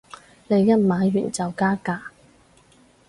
[0.47, 1.99] 你一買完就加價